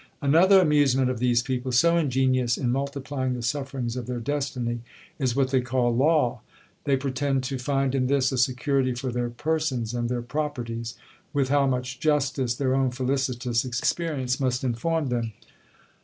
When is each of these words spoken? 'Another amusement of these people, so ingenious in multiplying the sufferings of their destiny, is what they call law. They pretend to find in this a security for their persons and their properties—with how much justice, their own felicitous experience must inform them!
'Another 0.19 0.59
amusement 0.59 1.11
of 1.11 1.19
these 1.19 1.43
people, 1.43 1.71
so 1.71 1.95
ingenious 1.95 2.57
in 2.57 2.71
multiplying 2.71 3.35
the 3.35 3.43
sufferings 3.43 3.95
of 3.95 4.07
their 4.07 4.19
destiny, 4.19 4.79
is 5.19 5.35
what 5.35 5.51
they 5.51 5.61
call 5.61 5.95
law. 5.95 6.41
They 6.85 6.97
pretend 6.97 7.43
to 7.43 7.59
find 7.59 7.93
in 7.93 8.07
this 8.07 8.31
a 8.31 8.39
security 8.39 8.95
for 8.95 9.11
their 9.11 9.29
persons 9.29 9.93
and 9.93 10.09
their 10.09 10.23
properties—with 10.23 11.49
how 11.49 11.67
much 11.67 11.99
justice, 11.99 12.55
their 12.55 12.73
own 12.73 12.89
felicitous 12.89 13.63
experience 13.63 14.39
must 14.39 14.63
inform 14.63 15.09
them! 15.09 15.33